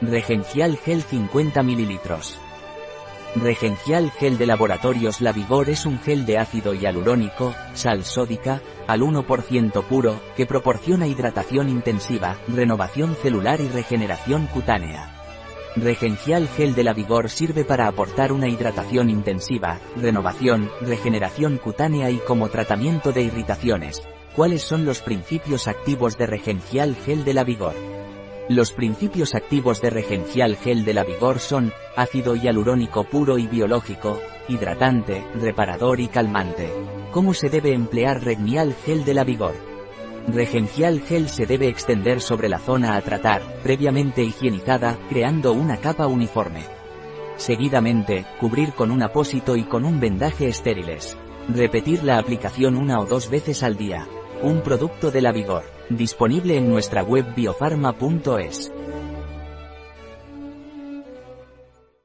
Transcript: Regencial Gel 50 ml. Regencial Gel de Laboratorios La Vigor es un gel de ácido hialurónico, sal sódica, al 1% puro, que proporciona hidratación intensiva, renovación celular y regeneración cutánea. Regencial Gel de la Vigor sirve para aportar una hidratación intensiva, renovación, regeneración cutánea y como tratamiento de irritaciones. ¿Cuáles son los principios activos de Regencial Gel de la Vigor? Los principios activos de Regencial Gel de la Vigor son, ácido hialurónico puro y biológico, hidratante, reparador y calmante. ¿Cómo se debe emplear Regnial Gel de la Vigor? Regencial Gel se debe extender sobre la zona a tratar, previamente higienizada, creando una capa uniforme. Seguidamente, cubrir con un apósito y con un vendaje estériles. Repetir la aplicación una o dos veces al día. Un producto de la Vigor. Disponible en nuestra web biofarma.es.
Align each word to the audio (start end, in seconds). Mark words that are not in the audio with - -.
Regencial 0.00 0.76
Gel 0.76 1.02
50 1.02 1.60
ml. 1.60 1.98
Regencial 3.34 4.12
Gel 4.12 4.38
de 4.38 4.46
Laboratorios 4.46 5.20
La 5.20 5.32
Vigor 5.32 5.68
es 5.70 5.86
un 5.86 5.98
gel 5.98 6.24
de 6.24 6.38
ácido 6.38 6.72
hialurónico, 6.72 7.52
sal 7.74 8.04
sódica, 8.04 8.62
al 8.86 9.00
1% 9.00 9.82
puro, 9.82 10.20
que 10.36 10.46
proporciona 10.46 11.08
hidratación 11.08 11.68
intensiva, 11.68 12.36
renovación 12.46 13.16
celular 13.16 13.60
y 13.60 13.66
regeneración 13.66 14.46
cutánea. 14.46 15.12
Regencial 15.74 16.46
Gel 16.46 16.76
de 16.76 16.84
la 16.84 16.92
Vigor 16.92 17.28
sirve 17.28 17.64
para 17.64 17.88
aportar 17.88 18.30
una 18.30 18.48
hidratación 18.48 19.10
intensiva, 19.10 19.80
renovación, 19.96 20.70
regeneración 20.80 21.58
cutánea 21.58 22.08
y 22.10 22.18
como 22.18 22.48
tratamiento 22.50 23.10
de 23.10 23.22
irritaciones. 23.22 24.02
¿Cuáles 24.36 24.62
son 24.62 24.84
los 24.84 25.00
principios 25.00 25.66
activos 25.66 26.16
de 26.16 26.26
Regencial 26.26 26.94
Gel 27.04 27.24
de 27.24 27.34
la 27.34 27.42
Vigor? 27.42 27.87
Los 28.48 28.72
principios 28.72 29.34
activos 29.34 29.82
de 29.82 29.90
Regencial 29.90 30.56
Gel 30.56 30.86
de 30.86 30.94
la 30.94 31.04
Vigor 31.04 31.38
son, 31.38 31.70
ácido 31.96 32.34
hialurónico 32.34 33.04
puro 33.04 33.36
y 33.36 33.46
biológico, 33.46 34.18
hidratante, 34.48 35.22
reparador 35.34 36.00
y 36.00 36.08
calmante. 36.08 36.72
¿Cómo 37.10 37.34
se 37.34 37.50
debe 37.50 37.74
emplear 37.74 38.24
Regnial 38.24 38.74
Gel 38.86 39.04
de 39.04 39.12
la 39.12 39.24
Vigor? 39.24 39.54
Regencial 40.28 41.02
Gel 41.02 41.28
se 41.28 41.44
debe 41.44 41.68
extender 41.68 42.22
sobre 42.22 42.48
la 42.48 42.58
zona 42.58 42.96
a 42.96 43.02
tratar, 43.02 43.42
previamente 43.62 44.22
higienizada, 44.22 44.98
creando 45.10 45.52
una 45.52 45.76
capa 45.76 46.06
uniforme. 46.06 46.62
Seguidamente, 47.36 48.24
cubrir 48.40 48.72
con 48.72 48.90
un 48.90 49.02
apósito 49.02 49.56
y 49.56 49.64
con 49.64 49.84
un 49.84 50.00
vendaje 50.00 50.48
estériles. 50.48 51.18
Repetir 51.54 52.02
la 52.02 52.18
aplicación 52.18 52.76
una 52.76 52.98
o 52.98 53.04
dos 53.04 53.28
veces 53.28 53.62
al 53.62 53.76
día. 53.76 54.06
Un 54.40 54.60
producto 54.60 55.10
de 55.10 55.20
la 55.20 55.32
Vigor. 55.32 55.64
Disponible 55.88 56.56
en 56.56 56.68
nuestra 56.68 57.02
web 57.02 57.34
biofarma.es. 57.34 58.70